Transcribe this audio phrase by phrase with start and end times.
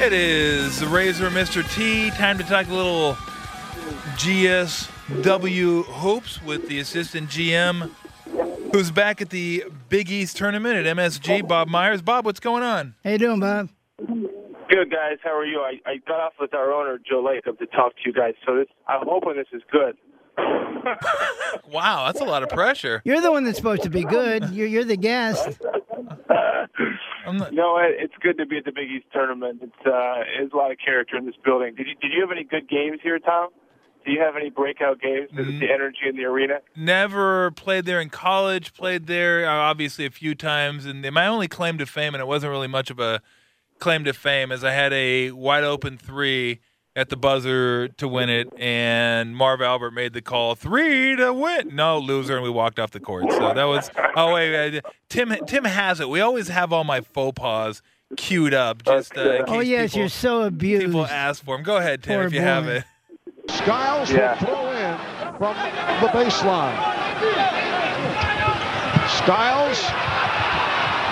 [0.00, 1.62] It is the Razor Mr.
[1.74, 2.10] T.
[2.10, 3.14] Time to talk a little
[4.16, 7.90] GSW hoops with the assistant GM
[8.72, 12.02] who's back at the Big East tournament at MSG, Bob Myers.
[12.02, 12.94] Bob, what's going on?
[13.04, 13.70] How you doing, Bob?
[13.98, 15.60] Good guys, how are you?
[15.60, 18.56] I, I got off with our owner Joe Lacob to talk to you guys, so
[18.56, 19.96] this I'm hoping this is good.
[21.70, 23.00] Wow, that's a lot of pressure.
[23.04, 24.50] You're the one that's supposed to be good.
[24.50, 25.60] You're you're the guest.
[27.32, 29.60] Not, No, it, it's good to be at the Big East tournament.
[29.62, 31.74] It's uh, there's a lot of character in this building.
[31.74, 33.50] Did you did you have any good games here, Tom?
[34.04, 35.30] Do you have any breakout games?
[35.32, 36.58] Is it the energy in the arena?
[36.76, 38.74] never played there in college.
[38.74, 42.26] Played there uh, obviously a few times, and my only claim to fame, and it
[42.26, 43.22] wasn't really much of a
[43.78, 46.60] claim to fame, is I had a wide open three
[46.96, 51.74] at the buzzer to win it, and Marv Albert made the call three to win.
[51.74, 53.30] No loser, and we walked off the court.
[53.32, 53.90] So that was.
[54.16, 55.34] Oh wait, Tim.
[55.46, 56.08] Tim has it.
[56.08, 57.82] We always have all my faux pas
[58.16, 58.84] queued up.
[58.84, 60.86] Just uh, in case Oh yes, people, you're so abused.
[60.86, 61.62] people ask for him.
[61.64, 62.84] Go ahead, Tim, Poor if you have it.
[63.50, 64.38] Skiles Yeah.
[64.38, 64.96] will throw in
[65.38, 65.54] from
[66.00, 66.76] the baseline.
[69.10, 69.80] Skiles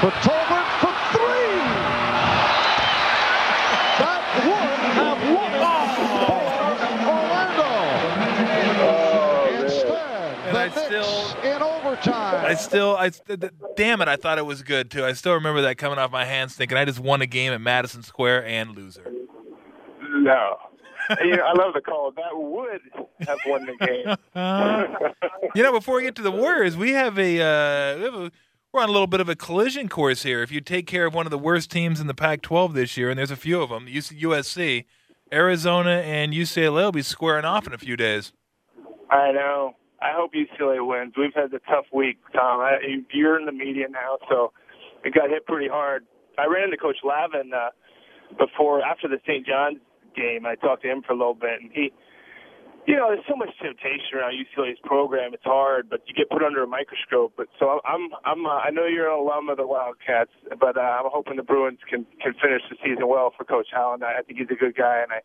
[0.01, 1.61] for Tolbert for three.
[3.99, 5.61] That would have won it
[6.27, 6.43] for
[7.13, 7.73] Orlando.
[9.65, 12.47] Instead, And I still- in overtime.
[12.47, 15.05] I still, I st- damn it, I thought it was good too.
[15.05, 17.61] I still remember that coming off my hands, thinking I just won a game at
[17.61, 19.13] Madison Square and loser.
[20.11, 20.57] No.
[21.23, 22.13] you know, I love the call.
[22.13, 22.81] That would
[23.27, 24.17] have won the game.
[25.55, 28.33] You know, before we get to the Warriors, we have a, uh, we have a
[28.73, 30.43] we're on a little bit of a collision course here.
[30.43, 33.11] If you take care of one of the worst teams in the Pac-12 this year,
[33.11, 34.87] and there's a few of them, USC,
[35.31, 38.33] Arizona, and UCLA will be squaring off in a few days.
[39.11, 39.75] I know.
[40.03, 41.15] I hope UCLA wins.
[41.17, 42.61] We've had a tough week, Tom.
[42.61, 42.79] I,
[43.13, 44.53] you're in the media now, so
[45.05, 46.05] it got hit pretty hard.
[46.39, 47.71] I ran into Coach Lavin uh,
[48.37, 49.47] before, after the St.
[49.47, 49.79] John's
[50.17, 50.45] game.
[50.45, 51.93] I talked to him for a little bit, and he,
[52.87, 55.35] you know, there's so much temptation around UCLA's program.
[55.35, 57.35] It's hard, but you get put under a microscope.
[57.37, 60.81] But so I'm, I'm, uh, I know you're an alum of the Wildcats, but uh,
[60.81, 64.03] I'm hoping the Bruins can can finish the season well for Coach Howland.
[64.03, 65.21] I I think he's a good guy, and I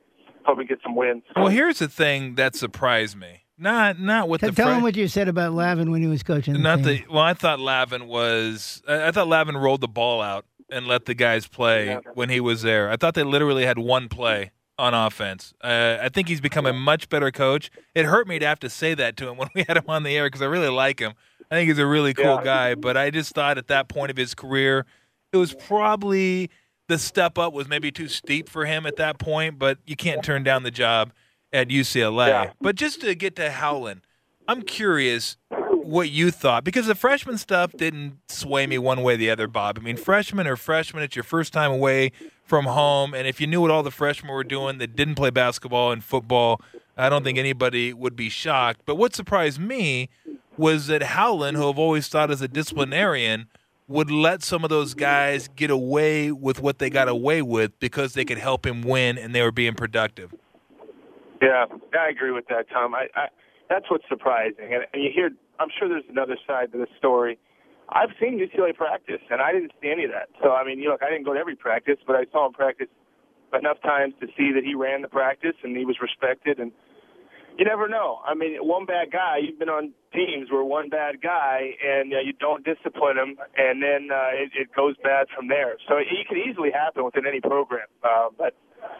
[0.46, 1.23] hope he gets some wins.
[1.35, 3.47] Well, here's the thing that surprised me.
[3.57, 6.07] Not not with Tell, the tell Fre- him what you said about Lavin when he
[6.07, 6.53] was coaching.
[6.53, 6.85] The Not team.
[6.85, 7.23] the well.
[7.23, 8.81] I thought Lavin was.
[8.88, 12.00] I I thought Lavin rolled the ball out and let the guys play Yeah.
[12.13, 12.90] when he was there.
[12.91, 15.53] I thought they literally had one play on offense.
[15.63, 17.72] Uh, I think he's become a much better coach.
[17.96, 20.03] It hurt me to have to say that to him when we had him on
[20.03, 21.13] the air because I really like him.
[21.50, 22.44] I think he's a really cool Yeah.
[22.44, 22.75] guy.
[22.75, 24.85] But I just thought at that point of his career,
[25.34, 26.51] it was probably
[26.90, 29.57] the step up was maybe too steep for him at that point.
[29.57, 31.12] But you can't turn down the job
[31.53, 32.28] at UCLA.
[32.28, 32.52] Yeah.
[32.62, 34.02] But just to get to Howland,
[34.47, 39.18] I'm curious what you thought because the freshman stuff didn't sway me one way or
[39.18, 39.78] the other, Bob.
[39.80, 41.03] I mean, freshmen are freshmen.
[41.03, 42.12] It's your first time away
[42.44, 45.30] from home, and if you knew what all the freshmen were doing that didn't play
[45.30, 46.62] basketball and football,
[46.97, 48.81] I don't think anybody would be shocked.
[48.85, 50.09] But what surprised me
[50.58, 53.47] was that Howland, who I've always thought as a disciplinarian,
[53.88, 58.14] would let some of those guys get away with what they got away with because
[58.14, 60.34] they could help him win and they were being productive.
[61.42, 61.66] Yeah,
[61.98, 62.96] I agree with that, Tom.
[62.96, 63.28] I, I
[63.70, 65.30] that's what's surprising, and, and you hear.
[65.59, 67.40] I'm sure there's another side to the story.
[67.90, 70.30] I've seen UCLA practice, and I didn't see any of that.
[70.42, 72.53] So I mean, you look, I didn't go to every practice, but I saw him
[72.53, 72.88] practice
[73.58, 76.59] enough times to see that he ran the practice and he was respected.
[76.59, 76.72] And
[77.58, 78.20] you never know.
[78.26, 79.38] I mean, one bad guy.
[79.42, 83.81] You've been on teams where one bad guy, and uh, you don't discipline him, and
[83.81, 85.76] then uh, it, it goes bad from there.
[85.88, 87.88] So it, it could easily happen within any program.
[88.03, 88.53] Uh, but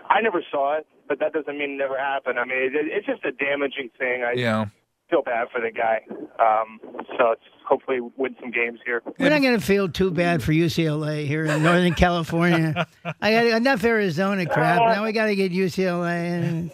[0.10, 2.40] I never saw it, but that doesn't mean it never happened.
[2.40, 4.24] I mean, it, it's just a damaging thing.
[4.24, 4.66] I Yeah.
[5.10, 6.02] feel bad for the guy.
[6.40, 6.80] Um,
[7.18, 9.02] so it's hopefully win some games here.
[9.20, 12.88] We're not going to feel too bad for UCLA here in Northern California.
[13.22, 14.80] I got enough Arizona crap.
[14.80, 16.40] Now we got to get UCLA.
[16.42, 16.72] And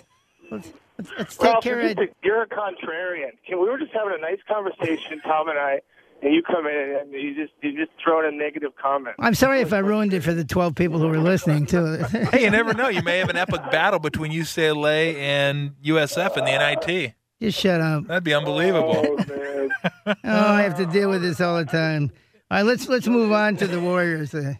[0.51, 1.97] let's, let's, let's take Well, care of.
[1.97, 3.31] you're, you're a contrarian.
[3.47, 5.81] Can, we were just having a nice conversation, Tom and I,
[6.23, 9.15] and you come in and you just you just throw in a negative comment.
[9.19, 12.09] I'm sorry if I ruined it for the 12 people who were listening to it.
[12.33, 12.87] Hey, you never know.
[12.87, 17.13] You may have an epic battle between UCLA and USF in the NIT.
[17.41, 18.07] Just shut up.
[18.07, 19.05] That'd be unbelievable.
[19.05, 19.69] Oh man.
[20.05, 22.11] Oh, I have to deal with this all the time.
[22.49, 24.33] All right, let's let's move on to the Warriors.
[24.33, 24.53] Uh,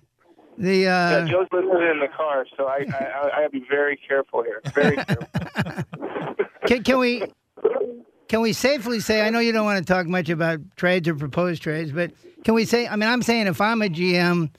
[0.58, 3.66] the Yeah, uh, Joe's listening in the car, so I I, I, I gotta be
[3.70, 4.62] very careful here.
[4.74, 5.28] Very careful.
[6.66, 7.24] can, can we
[8.28, 9.22] can we safely say?
[9.22, 12.12] I know you don't want to talk much about trades or proposed trades, but
[12.44, 12.88] can we say?
[12.88, 14.50] I mean, I'm saying if I'm a GM,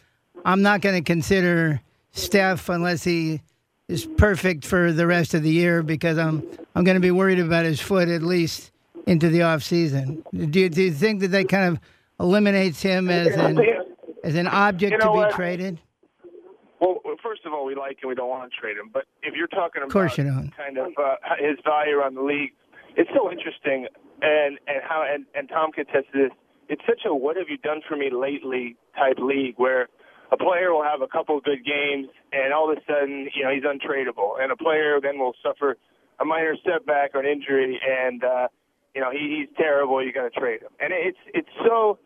[0.45, 1.81] I'm not going to consider
[2.13, 3.41] Steph unless he
[3.89, 6.43] is perfect for the rest of the year because I'm
[6.75, 8.71] I'm going to be worried about his foot at least
[9.07, 10.25] into the off season.
[10.33, 11.81] Do you, do you think that that kind of
[12.21, 13.59] eliminates him as an
[14.23, 15.33] as an object You know to be what?
[15.35, 15.81] traded?
[16.81, 18.91] Well, first of all, we like and we don't want to trade him.
[18.93, 20.53] But if you're talking about Of course you don't.
[20.57, 22.53] kind of uh, his value around the league,
[22.97, 23.87] it's so interesting.
[24.23, 26.31] And and how and, and Tom can attest this.
[26.69, 29.89] It's such a what have you done for me lately type league where
[30.33, 33.45] a player will have a couple of good games and all of a sudden you
[33.45, 35.77] know he's untradeable, and a player then will suffer
[36.21, 38.49] a minor setback or an injury, and uh,
[38.95, 40.05] you know he, he's terrible.
[40.05, 41.99] You got to trade him, and it's it's so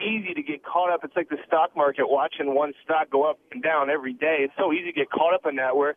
[0.00, 1.00] easy to get caught up.
[1.04, 4.38] It's like the stock market, watching one stock go up and down every day.
[4.40, 5.76] It's so easy to get caught up in that.
[5.76, 5.94] Where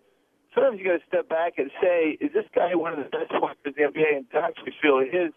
[0.57, 3.30] sometimes you got to step back and say, is this guy one of the best
[3.30, 4.18] players in the NBA?
[4.18, 5.33] And to actually feel it is.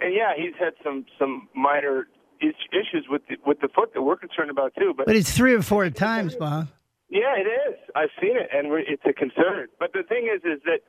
[0.00, 2.08] And yeah, he's had some some minor
[2.40, 4.92] issues with the, with the foot that we're concerned about too.
[4.96, 6.68] But But it's three or four times, Bob.
[7.08, 7.76] yeah, it is.
[7.94, 9.68] I've seen it, and it's a concern.
[9.78, 10.80] But the thing is, is that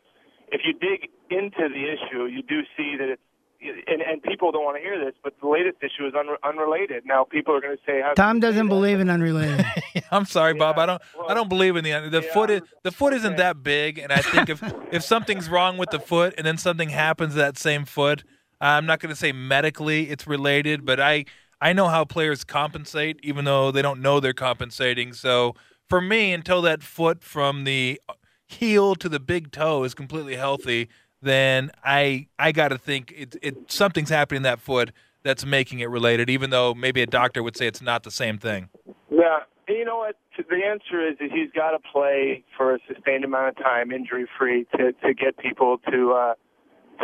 [0.51, 3.21] if you dig into the issue, you do see that it's.
[3.59, 7.05] And, and people don't want to hear this, but the latest issue is un, unrelated.
[7.05, 9.65] Now people are going to say, Tom doesn't believe in unrelated.
[10.11, 10.77] I'm sorry, Bob.
[10.77, 11.01] I don't.
[11.27, 12.49] I don't believe in the the yeah, foot.
[12.51, 13.41] Is, the foot isn't okay.
[13.41, 14.61] that big, and I think if
[14.91, 18.23] if something's wrong with the foot, and then something happens to that same foot,
[18.61, 21.25] I'm not going to say medically it's related, but I
[21.59, 25.13] I know how players compensate, even though they don't know they're compensating.
[25.13, 25.55] So
[25.89, 27.99] for me, until that foot from the
[28.45, 30.89] heel to the big toe is completely healthy,
[31.21, 34.91] then I I got to think it it something's happening in that foot
[35.23, 38.37] that's making it related, even though maybe a doctor would say it's not the same
[38.37, 38.69] thing.
[39.09, 40.15] Yeah, you know what?
[40.37, 44.27] The answer is that he's got to play for a sustained amount of time, injury
[44.37, 46.33] free, to to get people to uh,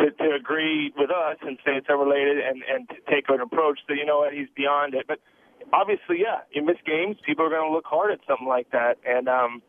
[0.00, 3.80] to to agree with us and say it's unrelated, and and to take an approach
[3.88, 5.06] that you know what he's beyond it.
[5.08, 5.18] But
[5.72, 8.98] obviously, yeah, you miss games, people are going to look hard at something like that,
[9.06, 9.62] and um.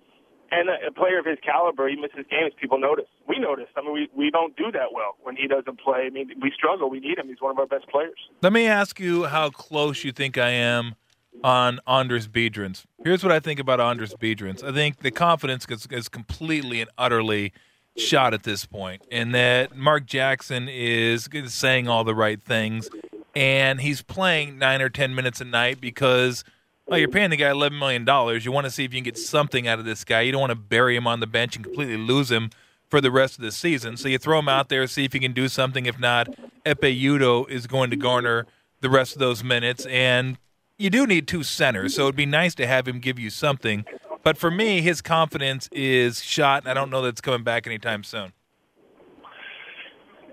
[0.56, 2.54] And a, player of his caliber, he misses games.
[2.60, 3.08] People notice.
[3.28, 3.68] We notice.
[3.76, 6.06] I mean, we we don't do that well when he doesn't play.
[6.06, 6.90] I mean, we struggle.
[6.90, 7.28] We need him.
[7.28, 8.18] He's one of our best players.
[8.42, 10.96] Let me ask you how close you think I am
[11.44, 12.86] on Andris Biedrins.
[13.04, 14.64] Here's what I think about Andris Biedrins.
[14.64, 17.52] I think the confidence is, is completely and utterly
[17.98, 22.90] shot at this point, and that Mark Jackson is saying all the right things,
[23.36, 26.46] and he's playing nine or ten minutes a night because.
[26.88, 28.46] Well, you're paying the guy eleven million dollars.
[28.46, 30.22] You want to see if you can get something out of this guy.
[30.22, 32.52] You don't want to bury him on the bench and completely lose him
[32.90, 33.98] for the rest of the season.
[33.98, 35.88] So you throw him out there, see if he can do something.
[35.88, 36.28] If not,
[36.64, 38.46] Ekpe Udoh is going to garner
[38.82, 39.88] the rest of those minutes.
[39.88, 40.38] And
[40.78, 43.86] you do need two centers, so it'd be nice to have him give you something.
[44.24, 47.66] But for me, his confidence is shot, and I don't know that it's coming back
[47.66, 48.34] anytime soon.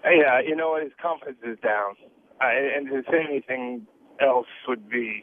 [0.04, 0.82] Yeah, you know what?
[0.82, 1.94] His confidence is down,
[2.40, 3.86] uh, and to say anything
[4.20, 5.22] else would be,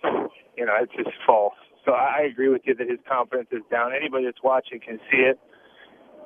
[0.58, 1.54] you know, it's just false.
[1.86, 3.92] So I agree with you that his confidence is down.
[3.96, 5.40] Anybody that's watching can see it.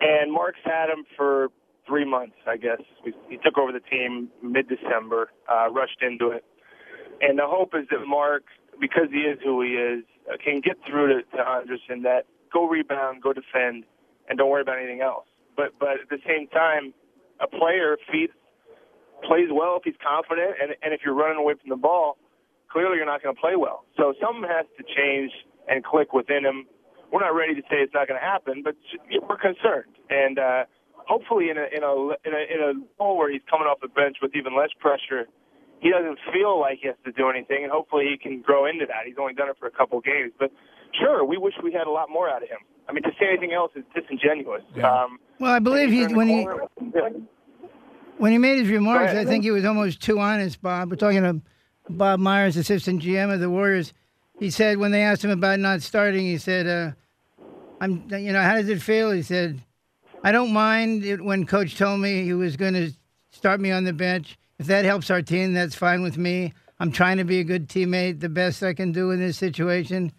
[0.01, 1.50] And Mark's had him for
[1.88, 2.81] three months, I guess.
[3.30, 6.44] He took over the team mid-December, uh, rushed into it,
[7.21, 8.44] and the hope is that Mark,
[8.80, 12.01] because he is who he is, uh, can get through to, to Anderson.
[12.04, 13.86] That go rebound, go defend,
[14.27, 15.25] and don't worry about anything else.
[15.56, 16.94] But but at the same time,
[17.39, 18.33] a player feeds
[19.24, 22.18] plays well if he's confident, and and if you're running away from the ball,
[22.73, 23.85] clearly you're not going to play well.
[23.95, 25.31] So something has to change
[25.69, 26.65] and click within him.
[27.11, 28.73] We're not ready to say it's not going to happen, but
[29.29, 30.65] we're concerned, and uh,
[31.05, 31.93] hopefully in a in a
[32.25, 35.29] in a in a role where he's coming off the bench with even less pressure,
[35.79, 38.87] he doesn't feel like he has to do anything, and hopefully he can grow into
[38.87, 39.05] that.
[39.05, 40.49] He's only done it for a couple of games, but
[40.99, 42.59] sure, we wish we had a lot more out of him.
[42.89, 44.63] I mean, to say anything else is disingenuous.
[44.75, 44.89] Yeah.
[44.91, 46.63] Um, Well, I believe he turn the when he corner-
[46.95, 47.09] yeah.
[48.17, 49.17] when he made his remarks, ahead.
[49.27, 50.89] I think he was almost too honest, Bob.
[50.89, 51.41] We're talking to
[51.89, 53.93] Bob Myers, assistant GM of the Warriors.
[54.39, 56.91] He said when they asked him about not starting, he said, uh,
[57.81, 59.59] "I'm, you know, how does it feel?" He said,
[60.23, 62.91] "I don't mind it when Coach told me he was going to
[63.31, 64.37] start me on the bench.
[64.59, 66.53] If that helps our team, that's fine with me.
[66.79, 70.11] I'm trying to be a good teammate, the best I can do in this situation.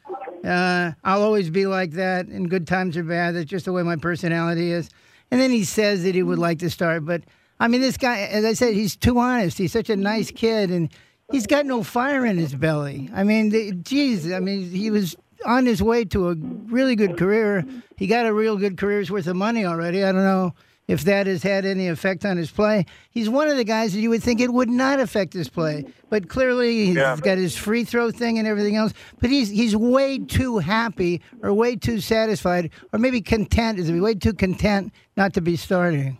[0.44, 3.34] Uh, I'll always be like that in good times or bad.
[3.34, 4.90] That's just the way my personality is."
[5.30, 7.22] And then he says that he would like to start, but
[7.58, 9.58] I mean, this guy, as I said, he's too honest.
[9.58, 10.90] He's such a nice kid, and
[11.30, 13.10] he's got no fire in his belly.
[13.14, 17.16] I mean, the, geez, I mean, he was on his way to a really good
[17.18, 17.64] career.
[17.96, 20.02] He got a real good career's worth of money already.
[20.04, 20.54] I don't know
[20.86, 22.84] if that has had any effect on his play.
[23.10, 25.86] He's one of the guys that you would think it would not affect his play,
[26.10, 27.16] but clearly he's Yeah.
[27.16, 28.92] got his free throw thing and everything else.
[29.20, 33.78] But he's he's way too happy or way too satisfied or maybe content.
[33.78, 36.18] Is he way too content not to be starting?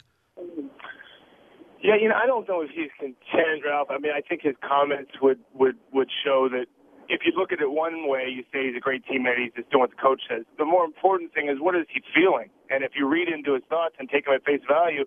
[1.85, 3.88] Yeah, you know, I don't know if he's content, Ralph.
[3.93, 6.67] I mean, I think his comments would would would show that
[7.12, 9.38] if you look at it one way, you say he's a great teammate.
[9.38, 10.45] He's just doing what the coach says.
[10.59, 12.50] The more important thing is what is he feeling?
[12.71, 15.05] And if you read into his thoughts and take him at face value,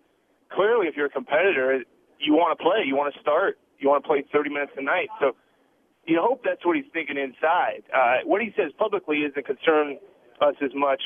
[0.54, 1.84] clearly, if you're a competitor,
[2.22, 2.86] you want to play.
[2.86, 3.60] You want to start.
[3.80, 5.10] You want to play 30 minutes a night.
[5.20, 5.34] So
[6.08, 7.84] you hope that's what he's thinking inside.
[7.94, 9.98] Uh, what he says publicly isn't concern
[10.42, 11.02] us as much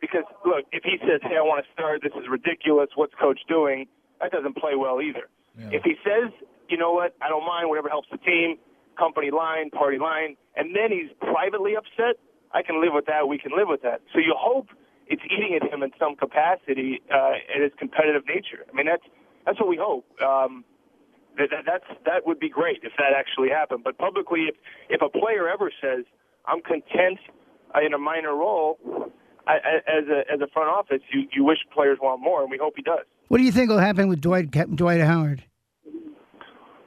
[0.00, 2.02] Because look, if he says, "Hey, I want to start.
[2.02, 2.90] This is ridiculous.
[2.96, 3.86] What's coach doing?"
[4.22, 5.28] That doesn't play well either.
[5.58, 5.70] Yeah.
[5.72, 6.30] If he says,
[6.68, 7.14] "You know what?
[7.20, 7.68] I don't mind.
[7.68, 8.58] Whatever helps the team."
[8.98, 12.20] Company line, party line, and then he's privately upset.
[12.52, 13.26] I can live with that.
[13.26, 14.02] We can live with that.
[14.12, 14.68] So you hope
[15.06, 18.66] it's eating at him in some capacity uh, in his competitive nature.
[18.70, 19.02] I mean, that's
[19.46, 20.04] that's what we hope.
[20.20, 20.64] Um,
[21.38, 23.82] that, that that's that would be great if that actually happened.
[23.82, 24.56] But publicly, if
[24.90, 26.04] if a player ever says,
[26.44, 27.18] "I'm content
[27.74, 28.78] uh, in a minor role,"
[29.46, 32.58] I- as a as a front office, you you wish players want more, and we
[32.58, 33.06] hope he does.
[33.28, 35.44] What do you think will happen with Dwight Dwight Howard?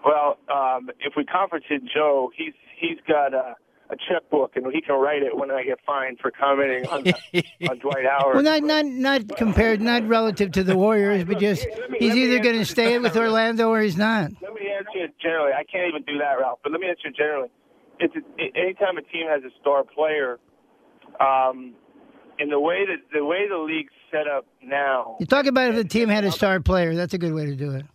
[0.06, 3.56] Well, um, if we conferenced Joe, he's he's got a,
[3.89, 7.00] a checkbook, and he can write it when I get fined for commenting on,
[7.70, 8.36] on Dwight Howard.
[8.36, 12.10] Well, not not not compared, not relative to the Warriors, but just Let me- he's
[12.10, 14.32] let either going to stay with Orlando or he's not.
[14.42, 15.54] Let me answer it generally.
[15.54, 16.60] I can't even do that, Ralph.
[16.62, 17.50] But let me answer it generally.
[18.00, 20.38] It's a, anytime a team has a star player,
[21.20, 21.74] um,
[22.39, 25.75] in the way that the way the league's set up now, You talk about if
[25.75, 26.96] the team had a star player.
[26.96, 27.86] That's a good way to do it.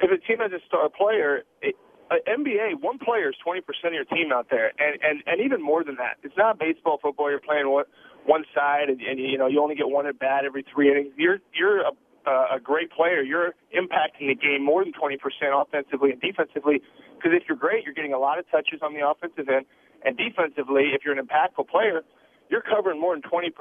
[0.00, 1.74] if a team has a star player, it,
[2.10, 5.40] uh, NBA, one player is twenty percent of your team out there, and and and
[5.40, 6.16] even more than that.
[6.22, 7.30] It's not baseball, football.
[7.30, 7.84] You're playing one
[8.26, 11.12] one side, and, and you know you only get one at bat every three innings.
[11.16, 11.92] You're you're a
[12.26, 13.22] uh, a great player.
[13.22, 15.16] You're impacting the game more than 20%
[15.54, 16.82] offensively and defensively.
[17.16, 19.64] Because if you're great, you're getting a lot of touches on the offensive end,
[20.04, 22.02] and defensively, if you're an impactful player,
[22.50, 23.54] you're covering more than 20%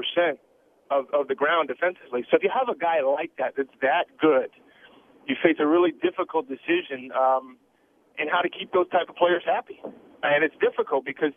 [0.91, 2.25] of, of the ground defensively.
[2.29, 4.49] So if you have a guy like that that's that good,
[5.27, 7.57] you face a really difficult decision um,
[8.17, 9.79] in how to keep those type of players happy.
[10.23, 11.31] And it's difficult because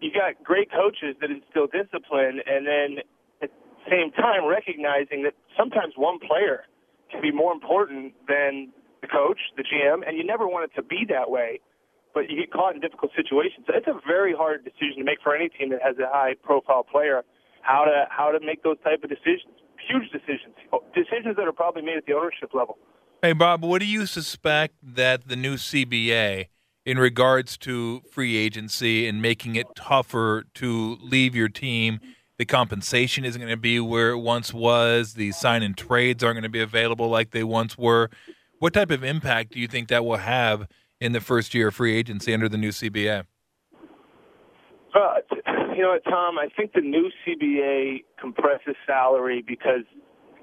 [0.00, 3.04] you got great coaches that instill discipline, and then
[3.42, 6.64] at the same time recognizing that sometimes one player
[7.10, 8.72] can be more important than
[9.02, 11.60] the coach, the GM, and you never want it to be that way.
[12.12, 13.66] But you get caught in difficult situations.
[13.66, 16.84] So it's a very hard decision to make for any team that has a high-profile
[16.90, 17.22] player.
[17.62, 19.52] How to how to make those type of decisions,
[19.88, 20.54] huge decisions,
[20.94, 22.78] decisions that are probably made at the ownership level.
[23.22, 26.46] Hey, Bob, what do you suspect that the new CBA,
[26.86, 32.00] in regards to free agency and making it tougher to leave your team,
[32.38, 36.36] the compensation isn't going to be where it once was, the sign and trades aren't
[36.36, 38.08] going to be available like they once were.
[38.58, 40.66] What type of impact do you think that will have
[41.00, 43.24] in the first year of free agency under the new CBA?
[44.94, 45.14] Uh,
[45.74, 46.38] you know what, Tom?
[46.38, 49.84] I think the new CBA compresses salary because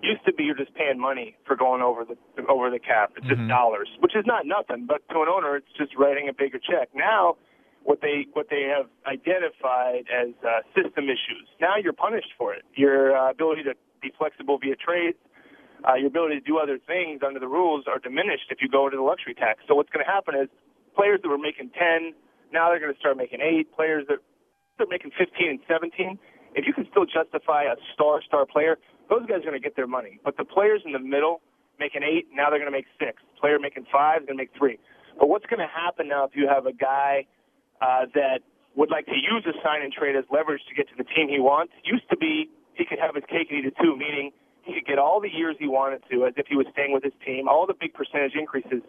[0.01, 2.15] used to be you're just paying money for going over the
[2.47, 3.11] over the cap.
[3.17, 3.49] It's just Mhm.
[3.49, 6.89] dollars, which is not nothing, but to an owner, it's just writing a bigger check.
[6.93, 7.35] Now,
[7.83, 11.47] what they what they have identified as uh, system issues.
[11.59, 12.63] Now you're punished for it.
[12.75, 15.17] Your uh, ability to be flexible via trades,
[15.85, 18.85] uh, your ability to do other things under the rules are diminished if you go
[18.85, 19.61] into the luxury tax.
[19.67, 20.49] So what's going to happen is
[20.95, 22.13] players that were making 10,
[22.51, 23.75] now they're going to start making 8.
[23.75, 24.17] Players that
[24.77, 26.17] they're making 15 and 17.
[26.55, 28.77] If you can still justify a star star player,
[29.09, 30.19] those guys are going to get their money.
[30.23, 31.41] But the players in the middle
[31.79, 33.13] making 8, now they're going to make 6.
[33.39, 34.79] Player making 5 is going to make 3.
[35.19, 37.25] But what's going to happen now if you have a guy
[37.81, 38.41] uh, that
[38.75, 41.29] would like to use a sign and trade as leverage to get to the team
[41.29, 41.73] he wants?
[41.83, 44.31] Used to be he could have his cake and eat it too, meaning
[44.67, 47.03] he could get all the years he wanted to as if he was staying with
[47.03, 48.83] his team, all the big percentage increases,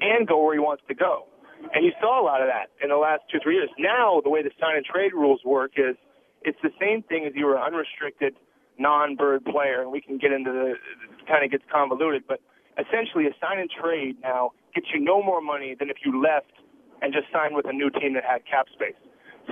[0.00, 1.26] and go where he wants to go.
[1.74, 3.70] And you saw a lot of that in the last two, three years.
[3.78, 5.96] Now, the way the sign and trade rules work is
[6.42, 8.36] it's the same thing as you were an unrestricted
[8.78, 12.40] non-bird player, and we can get into the it kind of gets convoluted, but
[12.76, 16.52] essentially a sign and trade now gets you no more money than if you left
[17.00, 18.98] and just signed with a new team that had cap space.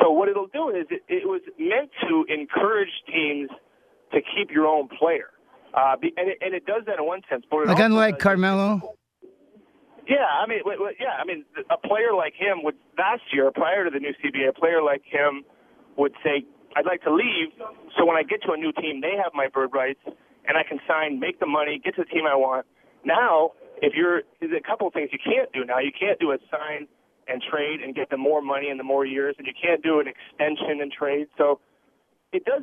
[0.01, 3.51] So what it'll do is it, it was meant to encourage teams
[4.13, 5.32] to keep your own player,
[5.75, 7.45] uh, and, it, and it does that in one sense.
[7.51, 8.95] But Like unlike does- Carmelo.
[10.09, 10.61] yeah, I mean,
[11.01, 14.49] yeah, I mean, a player like him would last year, prior to the new CBA,
[14.49, 15.45] a player like him
[15.97, 16.45] would say,
[16.77, 17.51] "I'd like to leave,
[17.97, 20.01] so when I get to a new team, they have my bird rights,
[20.45, 22.67] and I can sign, make the money, get to the team I want."
[23.05, 25.79] Now, if you're, there's a couple of things you can't do now.
[25.79, 26.87] You can't do a sign
[27.29, 30.01] and trade and get the more money in the more years, and you can't do
[30.01, 31.29] an extension and trade.
[31.39, 31.61] So
[32.33, 32.63] it does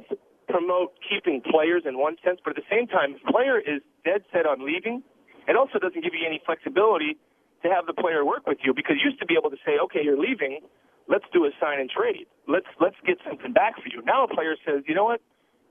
[0.49, 3.85] promote keeping players in one sense, but at the same time, if a player is
[4.03, 5.05] dead set on leaving,
[5.47, 7.17] it also doesn't give you any flexibility
[7.61, 9.77] to have the player work with you because you used to be able to say,
[9.85, 10.61] okay, you're leaving,
[11.07, 12.25] let's do a sign and trade.
[12.47, 14.01] Let's let's get something back for you.
[14.05, 15.21] Now a player says, you know what?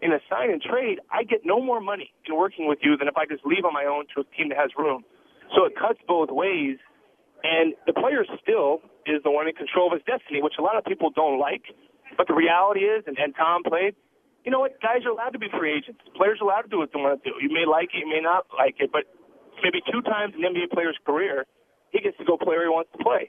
[0.01, 3.09] In a sign and trade, I get no more money in working with you than
[3.09, 5.03] if I just leave on my own to a team that has room.
[5.57, 6.79] So it cuts both ways,
[7.43, 10.77] and the player still is the one in control of his destiny, which a lot
[10.77, 11.63] of people don't like.
[12.17, 13.97] But the reality is, and, and Tom played,
[14.49, 14.81] you know what?
[14.81, 16.01] Guys are allowed to be free agents.
[16.17, 17.37] Players are allowed to do what they want to do.
[17.37, 19.05] You may like it, you may not like it, but
[19.61, 21.45] maybe two times in an NBA player's career,
[21.93, 23.29] he gets to go play where he wants to play.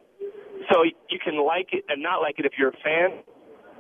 [0.72, 3.20] So you can like it and not like it if you're a fan,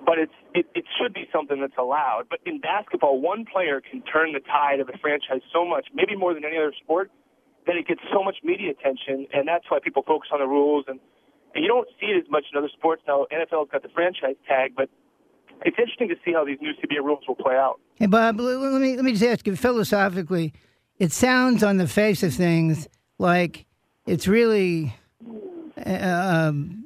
[0.03, 2.27] but it's it, it should be something that's allowed.
[2.27, 6.19] But in basketball, one player can turn the tide of a franchise so much, maybe
[6.19, 7.07] more than any other sport,
[7.71, 10.83] that it gets so much media attention, and that's why people focus on the rules.
[10.91, 10.99] And,
[11.55, 13.31] and you don't see it as much in other sports now.
[13.31, 14.91] NFL's got the franchise tag, but
[15.65, 17.79] it's interesting to see how these new CBA rules will play out.
[17.95, 20.53] Hey, Bob, let me let me just ask you philosophically.
[20.97, 22.87] It sounds on the face of things
[23.17, 23.65] like
[24.05, 24.95] it's really
[25.85, 26.85] uh, um,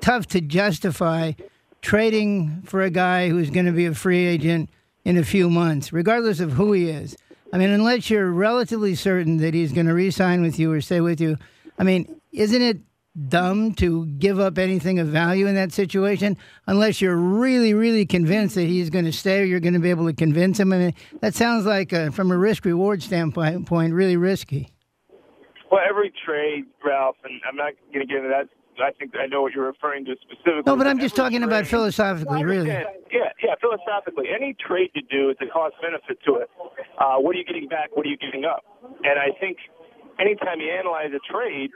[0.00, 1.32] tough to justify
[1.80, 4.70] trading for a guy who's going to be a free agent
[5.04, 7.16] in a few months, regardless of who he is.
[7.52, 11.00] I mean, unless you're relatively certain that he's going to re-sign with you or stay
[11.00, 11.36] with you.
[11.78, 12.78] I mean, isn't it
[13.28, 18.54] dumb to give up anything of value in that situation unless you're really, really convinced
[18.54, 20.72] that he's going to stay or you're going to be able to convince him?
[20.72, 24.70] I mean, that sounds like, uh, from a risk-reward standpoint, point, really risky.
[25.70, 28.48] Well, every trade, Ralph, and I'm not going to get into that.
[28.82, 30.62] I think I know what you're referring to specifically.
[30.66, 32.68] No, but I'm just talking about philosophically, really.
[32.68, 32.84] Yeah,
[33.42, 36.50] yeah, philosophically, any trade you do, it's a cost benefit to it.
[36.98, 37.94] Uh, what are you getting back?
[37.94, 38.64] What are you giving up?
[39.04, 39.58] And I think
[40.18, 41.70] anytime you analyze a trade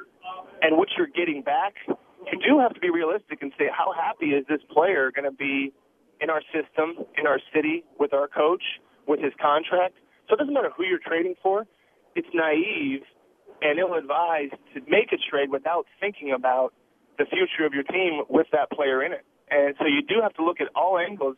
[0.63, 4.27] and what you're getting back, you do have to be realistic and say, how happy
[4.27, 5.73] is this player going to be
[6.21, 8.63] in our system, in our city, with our coach,
[9.07, 9.95] with his contract?
[10.29, 11.67] So it doesn't matter who you're trading for.
[12.15, 13.03] It's naive
[13.63, 16.73] and ill-advised to make a trade without thinking about
[17.19, 19.25] the future of your team with that player in it.
[19.51, 21.37] And so you do have to look at all angles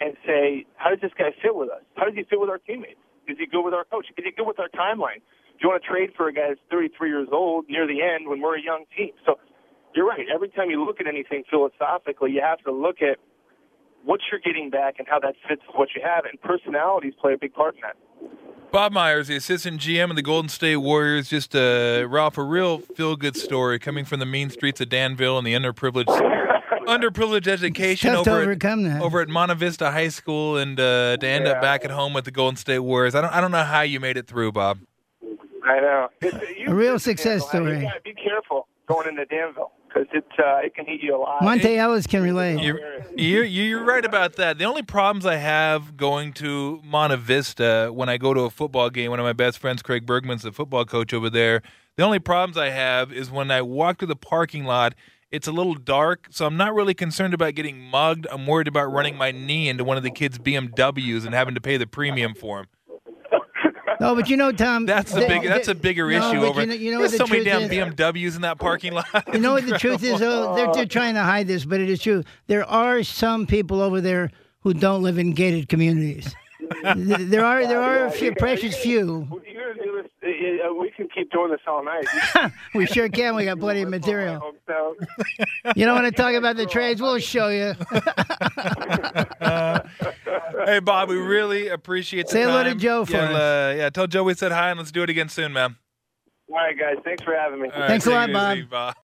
[0.00, 1.82] and say, how does this guy fit with us?
[1.96, 3.00] How does he fit with our teammates?
[3.26, 4.06] Is he good with our coach?
[4.16, 5.20] Is he good with our timeline?
[5.58, 8.28] Do you want to trade for a guy that's 33 years old near the end
[8.28, 9.10] when we're a young team?
[9.26, 9.34] So
[9.94, 10.24] you're right.
[10.32, 13.18] Every time you look at anything philosophically, you have to look at
[14.04, 16.24] what you're getting back and how that fits with what you have.
[16.26, 17.96] And personalities play a big part in that.
[18.70, 22.78] Bob Myers, the assistant GM of the Golden State Warriors, just uh, Ralph, a real
[22.78, 26.04] feel-good story coming from the mean streets of Danville and the underprivileged,
[26.86, 29.00] underprivileged education over at, that.
[29.02, 31.52] over at Monte Vista High School, and uh, to end Yeah.
[31.52, 33.14] up back at home with the Golden State Warriors.
[33.14, 34.80] I don't, I don't know how you made it through, Bob.
[35.68, 36.08] I know.
[36.22, 37.76] It's, A real success Danville, story.
[37.76, 41.42] You gotta be careful going into Danville because it uh, it can eat you alive.
[41.42, 42.62] Monta Ellis can relate.
[42.62, 42.80] You're,
[43.14, 44.56] you're, you're right about that.
[44.58, 48.88] The only problems I have going to Monte Vista when I go to a football
[48.88, 51.62] game, one of my best friends, Craig Bergman's the football coach over there.
[51.96, 54.94] The only problems I have is when I walk to the parking lot,
[55.30, 58.26] it's a little dark, so I'm not really concerned about getting mugged.
[58.30, 61.60] I'm worried about running my knee into one of the kids' BMWs and having to
[61.60, 62.66] pay the premium for them.
[64.00, 64.86] No, but you know, Tom.
[64.86, 65.42] That's the the- big.
[65.42, 66.60] That's a bigger no, issue but over.
[66.60, 67.70] You know, you know There's what the so many damn is?
[67.70, 69.06] BMWs in that parking lot.
[69.32, 70.54] You know what the truth is, though?
[70.54, 72.22] They're, they're trying to hide this, but it is true.
[72.46, 74.30] There are some people over there
[74.60, 76.34] who don't live in gated communities.
[76.84, 79.40] There are there are a few, precious few.
[80.48, 80.60] You're gonna do this.
[80.64, 82.52] uh, uh, We can keep doing this all night.
[82.74, 83.34] We sure can.
[83.36, 84.52] We got plenty of material.
[85.76, 87.00] You don't want to talk about the trades?
[87.00, 87.74] We'll show you.
[90.66, 92.74] hey, Bob, we really appreciate the Say hello to.
[92.74, 93.36] Joe for yeah, us.
[93.36, 95.76] Uh, yeah, tell Joe we said hi and let's do it again soon, man.
[96.48, 96.96] All right, guys.
[97.04, 97.68] Thanks for having me.
[97.72, 98.56] All right, Thanks a lot, Bob.
[98.56, 98.96] easy, Bob.